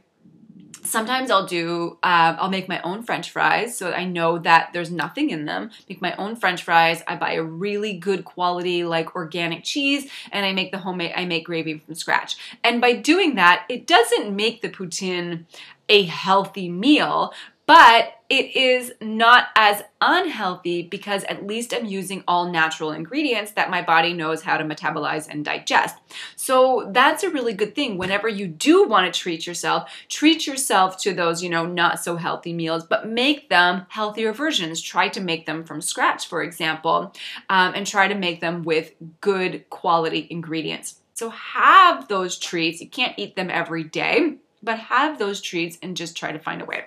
sometimes 0.86 1.32
I'll 1.32 1.46
do, 1.46 1.98
uh, 2.04 2.36
I'll 2.38 2.50
make 2.50 2.70
my 2.70 2.82
own 2.82 3.04
french 3.04 3.32
fries 3.32 3.78
so 3.78 3.92
I 3.92 4.06
know 4.06 4.38
that 4.40 4.70
there's 4.74 4.92
nothing 4.92 5.30
in 5.30 5.46
them. 5.46 5.72
Make 5.90 6.02
my 6.02 6.16
own 6.16 6.36
french 6.36 6.64
fries. 6.64 7.04
I 7.08 7.16
buy 7.16 7.34
a 7.34 7.44
really 7.44 7.94
good 7.98 8.24
quality, 8.26 8.84
like 8.84 9.16
organic 9.16 9.64
cheese, 9.64 10.10
and 10.32 10.46
I 10.46 10.54
make 10.54 10.72
the 10.72 10.80
homemade, 10.80 11.14
I 11.16 11.26
make 11.26 11.46
gravy 11.46 11.80
from 11.80 11.96
scratch. 11.96 12.38
And 12.64 12.80
by 12.80 12.94
doing 12.94 13.36
that, 13.36 13.66
it 13.70 13.88
doesn't 13.88 14.36
make 14.36 14.62
the 14.62 14.70
poutine 14.70 15.46
a 15.90 16.04
healthy 16.04 16.70
meal, 16.70 17.34
but 17.68 18.14
it 18.28 18.56
is 18.56 18.92
not 19.02 19.48
as 19.56 19.84
unhealthy 20.02 20.82
because 20.82 21.24
at 21.26 21.46
least 21.46 21.74
I'm 21.74 21.86
using 21.86 22.24
all 22.28 22.52
natural 22.52 22.92
ingredients 22.92 23.52
that 23.52 23.70
my 23.70 23.82
body 23.84 24.14
knows 24.14 24.42
how 24.42 24.58
to 24.58 24.64
metabolize 24.64 25.28
and 25.30 25.46
digest. 25.46 25.96
So 26.36 26.90
that's 26.92 27.24
a 27.24 27.30
really 27.30 27.54
good 27.54 27.76
thing. 27.76 27.98
Whenever 27.98 28.28
you 28.28 28.48
do 28.48 28.88
want 28.88 29.12
to 29.12 29.20
treat 29.20 29.46
yourself, 29.46 29.92
treat 30.10 30.48
yourself 30.48 30.98
to 31.02 31.14
those, 31.14 31.44
you 31.44 31.50
know, 31.50 31.66
not 31.66 32.00
so 32.00 32.16
healthy 32.16 32.54
meals, 32.54 32.84
but 32.84 33.08
make 33.08 33.50
them 33.50 33.86
healthier 33.90 34.34
versions. 34.34 34.82
Try 34.82 35.08
to 35.10 35.22
make 35.22 35.46
them 35.46 35.64
from 35.64 35.82
scratch, 35.82 36.28
for 36.28 36.42
example, 36.42 37.14
um, 37.50 37.74
and 37.76 37.86
try 37.86 38.08
to 38.08 38.16
make 38.16 38.42
them 38.42 38.64
with 38.64 38.94
good 39.22 39.70
quality 39.70 40.28
ingredients. 40.32 41.00
So 41.14 41.30
have 41.30 42.08
those 42.08 42.38
treats. 42.38 42.82
You 42.82 42.90
can't 42.90 43.18
eat 43.18 43.36
them 43.36 43.50
every 43.50 43.84
day, 43.84 44.38
but 44.64 44.80
have 44.80 45.20
those 45.20 45.42
treats 45.42 45.78
and 45.82 45.96
just 45.96 46.18
try 46.18 46.32
to 46.32 46.40
find 46.40 46.62
a 46.62 46.66
way. 46.66 46.86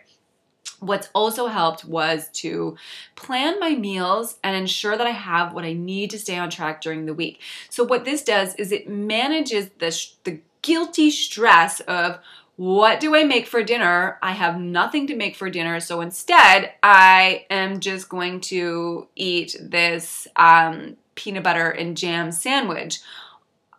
What's 0.80 1.08
also 1.14 1.48
helped 1.48 1.84
was 1.84 2.28
to 2.34 2.76
plan 3.16 3.58
my 3.58 3.74
meals 3.74 4.38
and 4.44 4.56
ensure 4.56 4.96
that 4.96 5.06
I 5.06 5.12
have 5.12 5.52
what 5.52 5.64
I 5.64 5.72
need 5.72 6.10
to 6.10 6.18
stay 6.18 6.38
on 6.38 6.50
track 6.50 6.80
during 6.80 7.06
the 7.06 7.14
week. 7.14 7.40
So, 7.68 7.84
what 7.84 8.04
this 8.04 8.22
does 8.22 8.54
is 8.54 8.70
it 8.70 8.88
manages 8.88 9.70
the, 9.78 10.06
the 10.24 10.40
guilty 10.62 11.10
stress 11.10 11.80
of 11.80 12.20
what 12.56 12.98
do 12.98 13.14
I 13.14 13.22
make 13.22 13.46
for 13.46 13.62
dinner? 13.62 14.18
I 14.20 14.32
have 14.32 14.60
nothing 14.60 15.06
to 15.08 15.16
make 15.16 15.36
for 15.36 15.48
dinner, 15.48 15.78
so 15.78 16.00
instead, 16.00 16.72
I 16.82 17.46
am 17.50 17.78
just 17.78 18.08
going 18.08 18.40
to 18.42 19.06
eat 19.14 19.56
this 19.60 20.26
um, 20.34 20.96
peanut 21.14 21.44
butter 21.44 21.70
and 21.70 21.96
jam 21.96 22.32
sandwich 22.32 23.00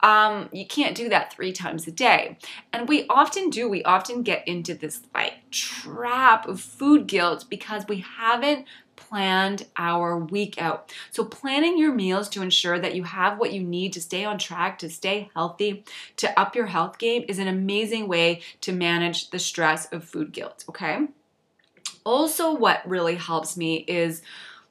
um, 0.02 0.50
you 0.52 0.66
can't 0.66 0.96
do 0.96 1.10
that 1.10 1.34
three 1.34 1.52
times 1.52 1.88
a 1.88 1.92
day. 1.92 2.38
And 2.72 2.88
we 2.88 3.06
often 3.10 3.50
do, 3.50 3.68
we 3.68 3.84
often 3.84 4.24
get 4.24 4.48
into 4.48 4.74
this 4.74 5.02
like 5.14 5.50
trap 5.52 6.48
of 6.48 6.62
food 6.62 7.08
guilt 7.08 7.46
because 7.50 7.88
we 7.88 7.98
haven't 8.18 8.66
planned 8.96 9.66
our 9.78 10.18
week 10.18 10.62
out. 10.62 10.94
So, 11.12 11.26
planning 11.26 11.78
your 11.78 11.94
meals 11.94 12.30
to 12.30 12.42
ensure 12.42 12.80
that 12.80 12.96
you 12.96 13.04
have 13.04 13.40
what 13.40 13.54
you 13.54 13.62
need 13.62 13.94
to 13.94 14.02
stay 14.02 14.26
on 14.26 14.38
track, 14.38 14.78
to 14.80 14.90
stay 14.90 15.30
healthy, 15.34 15.84
to 16.18 16.40
up 16.40 16.56
your 16.56 16.68
health 16.68 16.98
game 16.98 17.26
is 17.28 17.40
an 17.40 17.48
amazing 17.48 18.08
way 18.08 18.42
to 18.62 18.72
manage 18.72 19.30
the 19.30 19.40
stress 19.40 19.92
of 19.92 20.04
food 20.04 20.32
guilt, 20.32 20.66
okay? 20.70 21.08
Also, 22.04 22.54
what 22.54 22.88
really 22.88 23.16
helps 23.16 23.58
me 23.58 23.78
is 23.88 24.22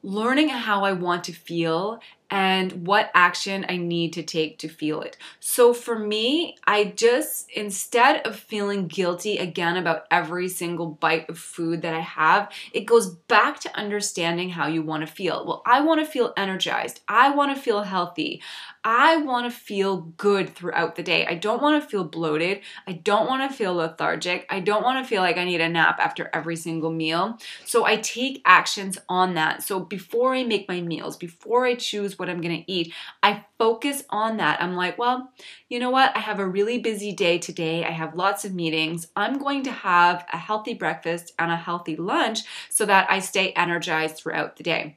learning 0.02 0.48
how 0.48 0.84
I 0.84 0.92
want 0.92 1.24
to 1.24 1.32
feel 1.32 2.00
and 2.30 2.86
what 2.86 3.10
action 3.14 3.64
I 3.68 3.78
need 3.78 4.12
to 4.14 4.22
take 4.22 4.58
to 4.58 4.68
feel 4.68 5.00
it. 5.00 5.16
So 5.40 5.72
for 5.72 5.98
me, 5.98 6.56
I 6.66 6.84
just, 6.84 7.50
instead 7.50 8.26
of 8.26 8.36
feeling 8.36 8.86
guilty 8.86 9.38
again 9.38 9.76
about 9.76 10.06
every 10.10 10.48
single 10.48 10.86
bite 10.86 11.28
of 11.30 11.38
food 11.38 11.82
that 11.82 11.94
I 11.94 12.00
have, 12.00 12.52
it 12.72 12.84
goes 12.84 13.08
back 13.10 13.60
to 13.60 13.76
understanding 13.76 14.50
how 14.50 14.66
you 14.66 14.82
want 14.82 15.06
to 15.06 15.12
feel. 15.12 15.46
Well, 15.46 15.62
I 15.64 15.80
want 15.80 16.04
to 16.04 16.10
feel 16.10 16.34
energized. 16.36 17.00
I 17.08 17.30
want 17.34 17.54
to 17.56 17.62
feel 17.62 17.82
healthy. 17.82 18.42
I 18.90 19.18
want 19.18 19.44
to 19.44 19.54
feel 19.54 19.98
good 20.16 20.54
throughout 20.54 20.96
the 20.96 21.02
day. 21.02 21.26
I 21.26 21.34
don't 21.34 21.60
want 21.60 21.82
to 21.82 21.86
feel 21.86 22.04
bloated. 22.04 22.62
I 22.86 22.92
don't 22.92 23.26
want 23.26 23.48
to 23.48 23.54
feel 23.54 23.74
lethargic. 23.74 24.46
I 24.48 24.60
don't 24.60 24.82
want 24.82 25.04
to 25.04 25.06
feel 25.06 25.20
like 25.20 25.36
I 25.36 25.44
need 25.44 25.60
a 25.60 25.68
nap 25.68 25.98
after 26.00 26.30
every 26.32 26.56
single 26.56 26.90
meal. 26.90 27.36
So 27.66 27.84
I 27.84 27.96
take 27.96 28.40
actions 28.46 28.96
on 29.06 29.34
that. 29.34 29.62
So 29.62 29.78
before 29.78 30.34
I 30.34 30.42
make 30.42 30.70
my 30.70 30.80
meals, 30.80 31.18
before 31.18 31.66
I 31.66 31.74
choose 31.74 32.18
what 32.18 32.30
I'm 32.30 32.40
going 32.40 32.64
to 32.64 32.72
eat, 32.72 32.94
I 33.22 33.44
focus 33.58 34.04
on 34.08 34.38
that. 34.38 34.62
I'm 34.62 34.74
like, 34.74 34.96
well, 34.96 35.32
you 35.68 35.80
know 35.80 35.90
what? 35.90 36.16
I 36.16 36.20
have 36.20 36.38
a 36.38 36.48
really 36.48 36.78
busy 36.78 37.12
day 37.12 37.36
today. 37.36 37.84
I 37.84 37.90
have 37.90 38.14
lots 38.14 38.46
of 38.46 38.54
meetings. 38.54 39.08
I'm 39.14 39.36
going 39.36 39.64
to 39.64 39.70
have 39.70 40.24
a 40.32 40.38
healthy 40.38 40.72
breakfast 40.72 41.34
and 41.38 41.52
a 41.52 41.56
healthy 41.56 41.96
lunch 41.96 42.40
so 42.70 42.86
that 42.86 43.06
I 43.10 43.18
stay 43.18 43.52
energized 43.52 44.16
throughout 44.16 44.56
the 44.56 44.62
day 44.62 44.96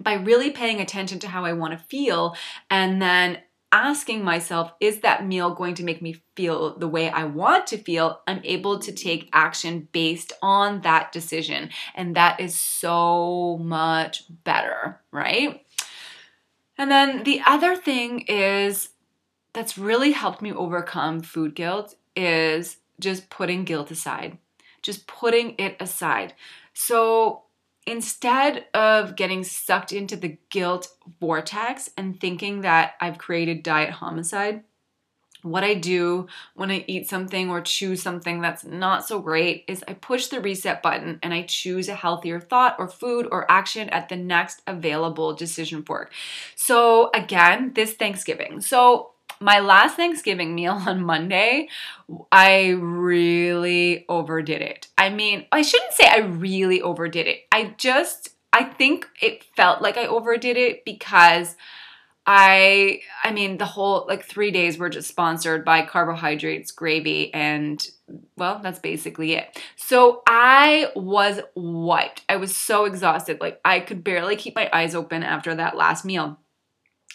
by 0.00 0.14
really 0.14 0.50
paying 0.50 0.80
attention 0.80 1.18
to 1.20 1.28
how 1.28 1.44
I 1.44 1.52
want 1.52 1.78
to 1.78 1.84
feel 1.86 2.34
and 2.70 3.00
then 3.00 3.38
asking 3.72 4.24
myself, 4.24 4.72
is 4.80 5.00
that 5.00 5.26
meal 5.26 5.54
going 5.54 5.74
to 5.74 5.84
make 5.84 6.02
me 6.02 6.20
feel 6.34 6.76
the 6.76 6.88
way 6.88 7.08
I 7.08 7.24
want 7.24 7.66
to 7.68 7.78
feel? 7.78 8.20
I'm 8.26 8.40
able 8.44 8.80
to 8.80 8.92
take 8.92 9.30
action 9.32 9.88
based 9.92 10.32
on 10.42 10.80
that 10.80 11.12
decision. 11.12 11.70
And 11.94 12.16
that 12.16 12.40
is 12.40 12.58
so 12.58 13.58
much 13.62 14.24
better, 14.44 15.00
right? 15.12 15.64
And 16.76 16.90
then 16.90 17.22
the 17.24 17.42
other 17.46 17.76
thing 17.76 18.20
is 18.20 18.90
that's 19.52 19.78
really 19.78 20.12
helped 20.12 20.42
me 20.42 20.52
overcome 20.52 21.20
food 21.20 21.54
guilt 21.54 21.94
is 22.16 22.78
just 22.98 23.30
putting 23.30 23.64
guilt 23.64 23.90
aside, 23.90 24.38
just 24.82 25.06
putting 25.06 25.54
it 25.58 25.76
aside. 25.78 26.34
So 26.72 27.42
instead 27.86 28.66
of 28.74 29.16
getting 29.16 29.44
sucked 29.44 29.92
into 29.92 30.16
the 30.16 30.38
guilt 30.50 30.88
vortex 31.20 31.90
and 31.96 32.20
thinking 32.20 32.60
that 32.62 32.94
I've 33.00 33.18
created 33.18 33.62
diet 33.62 33.90
homicide, 33.90 34.64
what 35.42 35.64
I 35.64 35.74
do 35.74 36.26
when 36.54 36.70
I 36.70 36.84
eat 36.86 37.08
something 37.08 37.50
or 37.50 37.60
choose 37.60 38.02
something 38.02 38.40
that's 38.40 38.64
not 38.64 39.06
so 39.06 39.20
great 39.20 39.64
is 39.68 39.82
I 39.88 39.94
push 39.94 40.26
the 40.26 40.40
reset 40.40 40.82
button 40.82 41.18
and 41.22 41.32
I 41.32 41.42
choose 41.42 41.88
a 41.88 41.94
healthier 41.94 42.40
thought 42.40 42.76
or 42.78 42.88
food 42.88 43.26
or 43.30 43.50
action 43.50 43.88
at 43.88 44.08
the 44.08 44.16
next 44.16 44.60
available 44.66 45.34
decision 45.34 45.82
fork. 45.82 46.12
So, 46.56 47.10
again, 47.14 47.72
this 47.74 47.94
Thanksgiving. 47.94 48.60
So, 48.60 49.12
my 49.40 49.60
last 49.60 49.96
Thanksgiving 49.96 50.54
meal 50.54 50.74
on 50.86 51.02
Monday, 51.02 51.68
I 52.30 52.76
really 52.78 54.04
overdid 54.08 54.60
it. 54.60 54.88
I 54.98 55.08
mean, 55.08 55.46
I 55.50 55.62
shouldn't 55.62 55.94
say 55.94 56.06
I 56.06 56.18
really 56.18 56.82
overdid 56.82 57.26
it. 57.26 57.40
I 57.50 57.74
just, 57.78 58.30
I 58.52 58.64
think 58.64 59.06
it 59.20 59.44
felt 59.56 59.80
like 59.80 59.96
I 59.96 60.06
overdid 60.06 60.56
it 60.56 60.84
because 60.84 61.56
I, 62.26 63.00
I 63.24 63.32
mean, 63.32 63.56
the 63.56 63.64
whole 63.64 64.04
like 64.06 64.24
three 64.24 64.50
days 64.50 64.76
were 64.76 64.90
just 64.90 65.08
sponsored 65.08 65.64
by 65.64 65.86
carbohydrates, 65.86 66.70
gravy, 66.70 67.32
and 67.32 67.84
well, 68.36 68.60
that's 68.62 68.78
basically 68.78 69.32
it. 69.32 69.58
So 69.74 70.22
I 70.26 70.92
was 70.94 71.40
wiped. 71.54 72.22
I 72.28 72.36
was 72.36 72.54
so 72.54 72.84
exhausted. 72.84 73.40
Like 73.40 73.58
I 73.64 73.80
could 73.80 74.04
barely 74.04 74.36
keep 74.36 74.54
my 74.54 74.68
eyes 74.72 74.94
open 74.94 75.22
after 75.22 75.54
that 75.54 75.76
last 75.76 76.04
meal. 76.04 76.38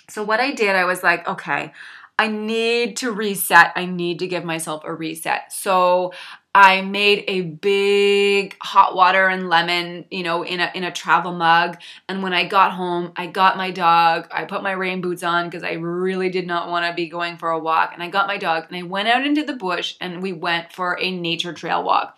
So 0.10 0.24
what 0.24 0.39
I 0.39 0.51
did, 0.51 0.75
I 0.75 0.86
was 0.86 1.03
like, 1.03 1.27
okay, 1.27 1.72
I 2.17 2.27
need 2.27 2.98
to 2.98 3.12
reset. 3.12 3.74
I 3.75 3.86
need 3.86 4.19
to 4.19 4.27
give 4.27 4.45
myself 4.45 4.84
a 4.86 4.93
reset. 4.93 5.51
So 5.51 6.13
I 6.53 6.79
made 6.79 7.25
a 7.27 7.41
big 7.41 8.55
hot 8.62 8.95
water 8.95 9.27
and 9.27 9.50
lemon, 9.50 10.05
you 10.10 10.24
know, 10.24 10.43
in 10.43 10.62
a 10.62 10.72
in 10.74 10.86
a 10.86 10.91
travel 10.91 11.34
mug. 11.34 11.77
And 12.07 12.24
when 12.24 12.31
I 12.31 12.45
got 12.45 12.72
home, 12.72 13.12
I 13.17 13.27
got 13.27 13.57
my 13.57 13.72
dog. 13.72 14.29
I 14.31 14.45
put 14.45 14.63
my 14.63 14.72
rain 14.72 15.01
boots 15.01 15.22
on 15.22 15.48
because 15.50 15.63
I 15.63 15.74
really 15.74 16.29
did 16.29 16.48
not 16.48 16.69
want 16.69 16.86
to 16.86 16.93
be 16.93 17.10
going 17.10 17.36
for 17.36 17.50
a 17.50 17.60
walk. 17.60 17.91
And 17.93 18.01
I 18.01 18.10
got 18.10 18.27
my 18.27 18.38
dog 18.38 18.67
and 18.69 18.77
I 18.77 18.84
went 18.84 19.10
out 19.10 19.25
into 19.25 19.43
the 19.43 19.57
bush 19.57 19.95
and 20.00 20.24
we 20.24 20.31
went 20.31 20.72
for 20.72 20.98
a 20.98 21.12
nature 21.12 21.51
trail 21.51 21.84
walk. 21.84 22.17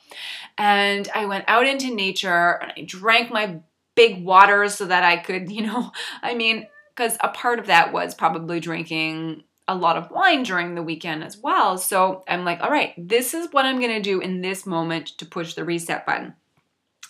And 0.59 1.09
I 1.15 1.25
went 1.25 1.45
out 1.47 1.65
into 1.65 1.91
nature 1.91 2.61
and 2.61 2.71
I 2.77 2.81
drank 2.85 3.31
my 3.31 3.61
big 3.95 4.23
water 4.23 4.69
so 4.69 4.85
that 4.85 5.03
I 5.03 5.17
could, 5.17 5.51
you 5.51 5.63
know, 5.63 5.91
I 6.21 6.35
mean, 6.35 6.67
because 6.95 7.17
a 7.21 7.29
part 7.29 7.57
of 7.57 7.65
that 7.67 7.91
was 7.91 8.13
probably 8.13 8.59
drinking 8.59 9.43
a 9.67 9.75
lot 9.75 9.97
of 9.97 10.11
wine 10.11 10.43
during 10.43 10.75
the 10.75 10.83
weekend 10.83 11.23
as 11.23 11.37
well. 11.37 11.77
So 11.77 12.23
I'm 12.27 12.45
like, 12.45 12.61
all 12.61 12.71
right, 12.71 12.93
this 12.97 13.33
is 13.33 13.49
what 13.51 13.65
I'm 13.65 13.81
gonna 13.81 14.01
do 14.01 14.19
in 14.19 14.41
this 14.41 14.65
moment 14.65 15.07
to 15.17 15.25
push 15.25 15.53
the 15.53 15.65
reset 15.65 16.05
button. 16.05 16.33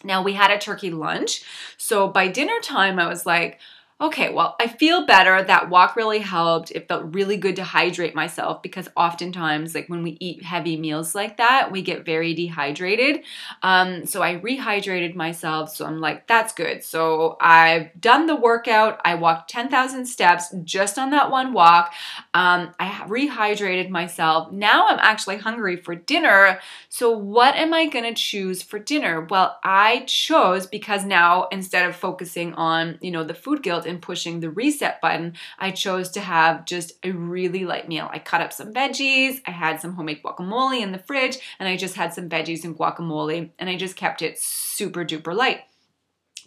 Now 0.04 0.22
we 0.24 0.34
had 0.34 0.52
a 0.52 0.58
turkey 0.58 0.92
lunch. 0.92 1.44
So 1.78 2.08
by 2.08 2.28
dinner 2.28 2.60
time, 2.62 3.00
I 3.00 3.08
was 3.08 3.26
like, 3.26 3.60
Okay, 4.00 4.32
well, 4.32 4.56
I 4.60 4.68
feel 4.68 5.08
better. 5.08 5.42
That 5.42 5.72
walk 5.72 5.96
really 5.96 6.20
helped. 6.20 6.70
It 6.70 6.88
felt 6.88 7.16
really 7.16 7.36
good 7.36 7.56
to 7.56 7.63
hydrate 7.63 8.13
myself 8.13 8.62
because 8.62 8.88
oftentimes, 8.96 9.74
like 9.74 9.89
when 9.89 10.04
we 10.04 10.18
eat 10.20 10.44
heavy 10.44 10.77
meals 10.77 11.16
like 11.16 11.38
that, 11.38 11.72
we 11.72 11.82
get 11.82 12.06
very 12.06 12.36
dehydrated. 12.36 13.24
Um, 13.63 14.06
so 14.06 14.22
I 14.22 14.36
rehydrated 14.36 15.16
myself. 15.16 15.75
So 15.75 15.84
I'm 15.88 16.00
like, 16.00 16.27
that's 16.27 16.54
good. 16.54 16.84
So 16.84 17.38
I've 17.42 17.89
done 18.00 18.27
the 18.27 18.36
workout. 18.36 19.01
I 19.04 19.16
walked 19.16 19.50
10,000 19.50 20.06
steps 20.06 20.54
just 20.63 21.00
on 21.00 21.10
that 21.10 21.32
one 21.32 21.51
walk. 21.51 21.92
Um, 22.36 22.75
I 22.80 23.04
rehydrated 23.08 23.89
myself. 23.89 24.51
Now 24.51 24.89
I'm 24.89 25.00
actually 25.00 25.38
hungry 25.38 25.75
for 25.75 25.96
dinner. 25.96 26.60
So 26.89 27.18
what 27.18 27.56
am 27.56 27.74
I 27.74 27.88
going 27.88 28.06
to 28.06 28.13
choose 28.13 28.62
for 28.62 28.77
dinner? 28.77 29.25
Well, 29.27 29.58
I 29.63 30.04
chose 30.06 30.68
because 30.68 31.04
now 31.04 31.48
instead 31.51 31.89
of 31.89 31.96
focusing 31.96 32.54
on, 32.54 33.00
you 33.01 33.10
know, 33.10 33.24
the 33.24 33.34
food 33.34 33.63
guilt, 33.63 33.87
and 33.88 34.01
pushing 34.01 34.39
the 34.39 34.50
reset 34.50 35.01
button, 35.01 35.34
I 35.58 35.72
chose 35.72 36.10
to 36.12 36.20
have 36.20 36.65
just 36.65 36.94
a 37.03 37.12
really 37.12 37.65
light 37.65 37.88
meal. 37.88 38.10
I 38.12 38.20
cut 38.20 38.41
up 38.41 38.53
some 38.53 38.74
veggies, 38.74 39.41
I 39.48 39.51
had 39.51 39.79
some 39.82 39.94
homemade 39.94 40.22
guacamole 40.24 40.82
in 40.82 40.91
the 40.91 41.00
fridge, 41.00 41.39
and 41.60 41.67
I 41.67 41.77
just 41.77 41.96
had 41.96 42.13
some 42.13 42.29
veggies 42.29 42.63
and 42.63 42.77
guacamole, 42.77 43.50
and 43.58 43.70
I 43.70 43.75
just 43.77 43.96
kept 43.96 44.22
it 44.22 44.39
super 44.39 45.03
duper 45.03 45.36
light. 45.36 45.62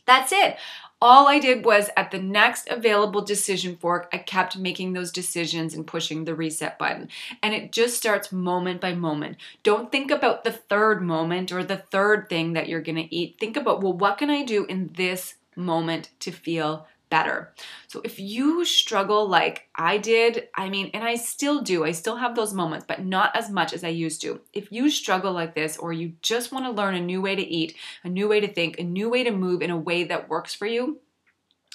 That's 0.07 0.33
it. 0.33 0.57
All 1.03 1.29
I 1.29 1.39
did 1.39 1.65
was 1.65 1.89
at 1.97 2.11
the 2.11 2.19
next 2.19 2.69
available 2.69 3.23
decision 3.23 3.77
fork, 3.77 4.11
I 4.13 4.19
kept 4.19 4.59
making 4.59 4.93
those 4.93 5.11
decisions 5.11 5.73
and 5.73 5.87
pushing 5.87 6.25
the 6.25 6.35
reset 6.35 6.79
button. 6.79 7.09
And 7.43 7.55
it 7.55 7.73
just 7.73 7.97
starts 7.97 8.31
moment 8.31 8.83
by 8.83 8.93
moment. 8.93 9.39
Don't 9.63 9.91
think 9.91 10.11
about 10.11 10.45
the 10.45 10.53
third 10.53 11.01
moment 11.01 11.53
or 11.53 11.65
the 11.65 11.79
third 11.79 12.29
thing 12.29 12.53
that 12.53 12.69
you're 12.69 12.83
gonna 12.83 13.09
eat. 13.09 13.37
Think 13.41 13.57
about, 13.57 13.83
well, 13.83 13.95
what 13.95 14.19
can 14.19 14.29
I 14.29 14.45
do 14.45 14.67
in 14.67 14.91
this 14.95 15.37
moment 15.57 16.11
to 16.21 16.33
feel 16.33 16.87
better. 17.11 17.53
So 17.89 18.01
if 18.05 18.19
you 18.19 18.65
struggle 18.65 19.29
like 19.29 19.69
I 19.75 19.99
did, 19.99 20.49
I 20.55 20.71
mean, 20.71 20.91
and 20.95 21.05
I 21.05 21.17
still 21.17 21.61
do, 21.61 21.85
I 21.85 21.93
still 21.93 22.17
have 22.17 22.35
those 22.35 22.55
moments, 22.55 22.87
but 22.89 23.05
not 23.05 23.37
as 23.37 23.51
much 23.51 23.73
as 23.73 23.85
I 23.85 23.89
used 23.89 24.23
to. 24.23 24.41
If 24.53 24.73
you 24.73 24.89
struggle 24.89 25.33
like 25.33 25.55
this, 25.55 25.77
or 25.77 25.93
you 25.93 26.15
just 26.23 26.53
want 26.53 26.65
to 26.65 26.71
learn 26.71 26.95
a 26.95 27.01
new 27.01 27.21
way 27.21 27.35
to 27.37 27.43
eat, 27.43 27.77
a 28.05 28.09
new 28.09 28.29
way 28.29 28.41
to 28.41 28.49
think, 28.49 28.79
a 28.79 28.85
new 28.85 29.11
way 29.11 29.25
to 29.25 29.31
move 29.31 29.61
in 29.61 29.71
a 29.71 29.77
way 29.77 30.05
that 30.05 30.29
works 30.29 30.55
for 30.55 30.67
you, 30.67 31.01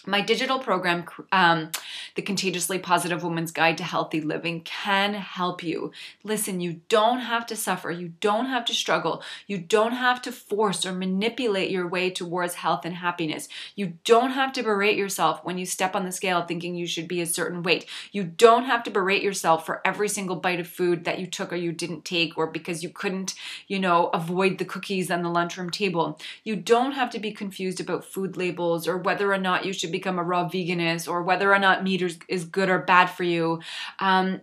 my 0.07 0.21
digital 0.21 0.59
program, 0.59 1.05
um, 1.31 1.71
The 2.15 2.21
Contagiously 2.21 2.79
Positive 2.79 3.23
Woman's 3.23 3.51
Guide 3.51 3.77
to 3.77 3.83
Healthy 3.83 4.21
Living, 4.21 4.61
can 4.61 5.13
help 5.13 5.63
you. 5.63 5.91
Listen, 6.23 6.59
you 6.59 6.81
don't 6.89 7.19
have 7.19 7.45
to 7.47 7.55
suffer. 7.55 7.91
You 7.91 8.13
don't 8.19 8.47
have 8.47 8.65
to 8.65 8.73
struggle. 8.73 9.23
You 9.47 9.57
don't 9.57 9.93
have 9.93 10.21
to 10.23 10.31
force 10.31 10.85
or 10.85 10.93
manipulate 10.93 11.71
your 11.71 11.87
way 11.87 12.09
towards 12.09 12.55
health 12.55 12.85
and 12.85 12.95
happiness. 12.95 13.47
You 13.75 13.93
don't 14.03 14.31
have 14.31 14.53
to 14.53 14.63
berate 14.63 14.97
yourself 14.97 15.43
when 15.43 15.57
you 15.57 15.65
step 15.65 15.95
on 15.95 16.05
the 16.05 16.11
scale 16.11 16.43
thinking 16.43 16.75
you 16.75 16.87
should 16.87 17.07
be 17.07 17.21
a 17.21 17.25
certain 17.25 17.63
weight. 17.63 17.85
You 18.11 18.23
don't 18.23 18.65
have 18.65 18.83
to 18.83 18.91
berate 18.91 19.23
yourself 19.23 19.65
for 19.65 19.81
every 19.85 20.09
single 20.09 20.35
bite 20.35 20.59
of 20.59 20.67
food 20.67 21.05
that 21.05 21.19
you 21.19 21.27
took 21.27 21.51
or 21.51 21.57
you 21.57 21.71
didn't 21.71 22.05
take 22.05 22.37
or 22.37 22.47
because 22.47 22.83
you 22.83 22.89
couldn't, 22.89 23.33
you 23.67 23.79
know, 23.79 24.07
avoid 24.07 24.57
the 24.57 24.65
cookies 24.65 25.09
on 25.09 25.23
the 25.23 25.29
lunchroom 25.29 25.69
table. 25.69 26.19
You 26.43 26.55
don't 26.55 26.93
have 26.93 27.09
to 27.11 27.19
be 27.19 27.31
confused 27.31 27.79
about 27.79 28.05
food 28.05 28.37
labels 28.37 28.87
or 28.87 28.97
whether 28.97 29.33
or 29.33 29.37
not 29.37 29.65
you 29.65 29.73
should 29.73 29.91
become 29.97 30.19
a 30.19 30.23
raw 30.23 30.47
veganist 30.47 31.09
or 31.09 31.23
whether 31.23 31.53
or 31.53 31.59
not 31.59 31.83
meat 31.83 32.01
is, 32.01 32.45
good 32.45 32.69
or 32.69 32.79
bad 32.79 33.07
for 33.07 33.23
you 33.23 33.59
um, 33.99 34.41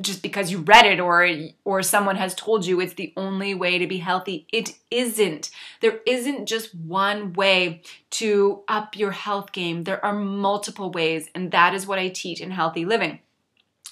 just 0.00 0.22
because 0.22 0.50
you 0.50 0.58
read 0.58 0.86
it 0.86 0.98
or 0.98 1.28
or 1.64 1.82
someone 1.82 2.16
has 2.16 2.34
told 2.34 2.64
you 2.64 2.80
it's 2.80 2.94
the 2.94 3.12
only 3.16 3.54
way 3.54 3.78
to 3.78 3.86
be 3.86 3.98
healthy. 3.98 4.46
It 4.52 4.70
isn't. 4.90 5.50
There 5.80 6.00
isn't 6.06 6.46
just 6.46 6.74
one 6.74 7.34
way 7.34 7.82
to 8.12 8.62
up 8.66 8.96
your 8.96 9.10
health 9.10 9.52
game. 9.52 9.84
There 9.84 10.04
are 10.04 10.14
multiple 10.14 10.90
ways 10.90 11.28
and 11.34 11.50
that 11.50 11.74
is 11.74 11.86
what 11.86 11.98
i 11.98 12.08
teach 12.08 12.40
in 12.40 12.50
healthy 12.50 12.84
living 12.84 13.18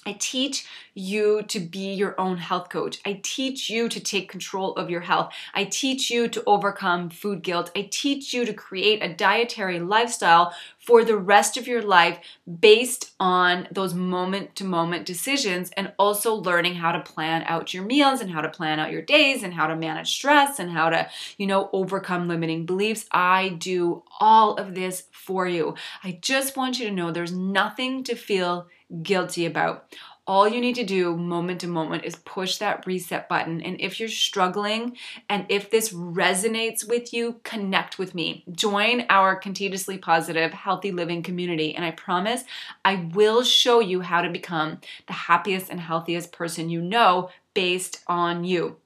I 0.05 0.17
teach 0.19 0.65
you 0.93 1.43
to 1.43 1.59
be 1.59 1.93
your 1.93 2.19
own 2.19 2.37
health 2.37 2.69
coach. 2.69 2.99
I 3.05 3.19
teach 3.23 3.69
you 3.69 3.89
to 3.89 3.99
take 3.99 4.29
control 4.29 4.73
of 4.75 4.89
your 4.89 5.01
health. 5.01 5.33
I 5.53 5.63
teach 5.65 6.11
you 6.11 6.27
to 6.27 6.43
overcome 6.45 7.09
food 7.09 7.41
guilt. 7.41 7.71
I 7.75 7.87
teach 7.89 8.33
you 8.33 8.45
to 8.45 8.53
create 8.53 9.01
a 9.01 9.13
dietary 9.13 9.79
lifestyle 9.79 10.53
for 10.77 11.03
the 11.03 11.17
rest 11.17 11.57
of 11.57 11.67
your 11.67 11.81
life 11.81 12.19
based 12.59 13.13
on 13.19 13.67
those 13.71 13.93
moment 13.93 14.55
to 14.57 14.65
moment 14.65 15.05
decisions 15.05 15.71
and 15.77 15.93
also 15.97 16.35
learning 16.35 16.75
how 16.75 16.91
to 16.91 16.99
plan 16.99 17.43
out 17.47 17.73
your 17.73 17.83
meals 17.83 18.19
and 18.19 18.29
how 18.29 18.41
to 18.41 18.49
plan 18.49 18.79
out 18.79 18.91
your 18.91 19.01
days 19.01 19.43
and 19.43 19.53
how 19.53 19.67
to 19.67 19.75
manage 19.75 20.13
stress 20.13 20.59
and 20.59 20.71
how 20.71 20.89
to, 20.89 21.07
you 21.37 21.47
know, 21.47 21.69
overcome 21.71 22.27
limiting 22.27 22.65
beliefs. 22.65 23.05
I 23.11 23.49
do 23.49 24.03
all 24.19 24.55
of 24.55 24.75
this 24.75 25.03
for 25.11 25.47
you. 25.47 25.75
I 26.03 26.19
just 26.21 26.57
want 26.57 26.79
you 26.79 26.87
to 26.87 26.93
know 26.93 27.11
there's 27.11 27.31
nothing 27.31 28.03
to 28.03 28.15
feel 28.15 28.67
guilty 29.01 29.45
about. 29.45 29.93
All 30.25 30.47
you 30.47 30.61
need 30.61 30.75
to 30.75 30.85
do 30.85 31.17
moment 31.17 31.59
to 31.61 31.67
moment 31.67 32.05
is 32.05 32.15
push 32.15 32.57
that 32.57 32.87
reset 32.87 33.27
button. 33.27 33.61
And 33.61 33.81
if 33.81 33.99
you're 33.99 34.07
struggling 34.07 34.95
and 35.29 35.45
if 35.49 35.69
this 35.69 35.91
resonates 35.91 36.87
with 36.87 37.13
you, 37.13 37.41
connect 37.43 37.99
with 37.99 38.15
me. 38.15 38.45
Join 38.53 39.05
our 39.09 39.35
contagiously 39.35 39.97
positive, 39.97 40.53
healthy 40.53 40.93
living 40.93 41.23
community. 41.23 41.75
And 41.75 41.83
I 41.83 41.91
promise 41.91 42.45
I 42.85 43.09
will 43.13 43.43
show 43.43 43.81
you 43.81 43.99
how 43.99 44.21
to 44.21 44.29
become 44.29 44.79
the 45.07 45.13
happiest 45.13 45.69
and 45.69 45.81
healthiest 45.81 46.31
person 46.31 46.69
you 46.69 46.81
know 46.81 47.29
based 47.53 48.01
on 48.07 48.45
you. 48.45 48.77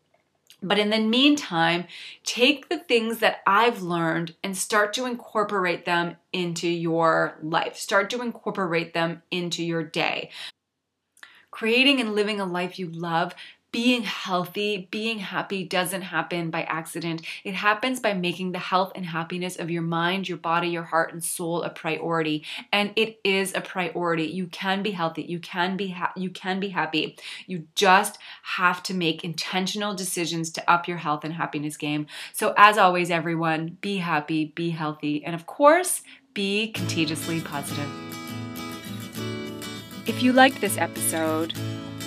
But 0.61 0.79
in 0.79 0.89
the 0.89 0.99
meantime, 0.99 1.85
take 2.23 2.67
the 2.67 2.79
things 2.79 3.19
that 3.19 3.41
I've 3.45 3.81
learned 3.81 4.35
and 4.43 4.57
start 4.57 4.91
to 4.93 5.05
incorporate 5.05 5.85
them 5.85 6.17
into 6.33 6.67
your 6.67 7.37
life. 7.43 7.77
Start 7.77 8.09
to 8.11 8.21
incorporate 8.21 8.93
them 8.93 9.21
into 9.29 9.63
your 9.63 9.83
day. 9.83 10.31
Creating 11.51 11.99
and 12.01 12.13
living 12.13 12.39
a 12.39 12.45
life 12.45 12.79
you 12.79 12.89
love 12.89 13.33
being 13.77 14.01
healthy, 14.01 14.87
being 14.89 15.19
happy 15.19 15.63
doesn't 15.63 16.01
happen 16.01 16.49
by 16.49 16.63
accident. 16.63 17.21
It 17.43 17.53
happens 17.53 17.99
by 17.99 18.13
making 18.13 18.51
the 18.51 18.57
health 18.57 18.91
and 18.95 19.05
happiness 19.05 19.55
of 19.55 19.69
your 19.69 19.83
mind, 19.83 20.27
your 20.27 20.39
body, 20.39 20.69
your 20.69 20.81
heart, 20.81 21.13
and 21.13 21.23
soul 21.23 21.61
a 21.61 21.69
priority. 21.69 22.43
And 22.73 22.91
it 22.95 23.19
is 23.23 23.53
a 23.53 23.61
priority. 23.61 24.23
You 24.23 24.47
can 24.47 24.81
be 24.81 24.89
healthy. 24.89 25.21
You 25.21 25.37
can 25.37 25.77
be 25.77 25.89
ha- 25.89 26.11
you 26.15 26.31
can 26.31 26.59
be 26.59 26.69
happy. 26.69 27.19
You 27.45 27.67
just 27.75 28.17
have 28.41 28.81
to 28.81 28.95
make 28.95 29.23
intentional 29.23 29.93
decisions 29.93 30.49
to 30.53 30.67
up 30.67 30.87
your 30.87 30.97
health 30.97 31.23
and 31.23 31.35
happiness 31.35 31.77
game. 31.77 32.07
So 32.33 32.55
as 32.57 32.79
always, 32.79 33.11
everyone, 33.11 33.77
be 33.79 33.97
happy, 33.97 34.53
be 34.55 34.71
healthy, 34.71 35.23
and 35.23 35.35
of 35.35 35.45
course, 35.45 36.01
be 36.33 36.71
contagiously 36.71 37.41
positive. 37.41 37.91
If 40.07 40.23
you 40.23 40.33
liked 40.33 40.61
this 40.61 40.79
episode, 40.79 41.53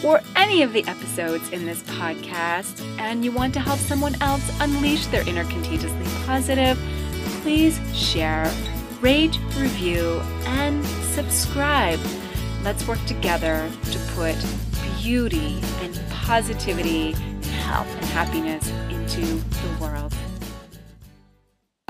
or 0.04 0.20
any 0.36 0.62
of 0.62 0.72
the 0.72 0.84
episodes 0.86 1.50
in 1.50 1.66
this 1.66 1.82
podcast 1.82 2.80
and 2.98 3.24
you 3.24 3.32
want 3.32 3.52
to 3.54 3.60
help 3.60 3.78
someone 3.78 4.14
else 4.22 4.50
unleash 4.60 5.06
their 5.06 5.26
inner 5.28 5.44
contagiously 5.44 6.04
positive, 6.24 6.78
please 7.42 7.80
share, 7.94 8.52
rate, 9.00 9.38
review, 9.56 10.20
and 10.44 10.84
subscribe. 11.14 12.00
Let's 12.62 12.86
work 12.86 13.04
together 13.06 13.70
to 13.90 13.98
put 14.14 14.36
beauty 15.00 15.60
and 15.80 16.00
positivity, 16.10 17.14
and 17.14 17.44
health 17.44 17.88
and 17.96 18.04
happiness 18.06 18.68
into 18.90 19.22
the 19.22 19.78
world. 19.80 20.14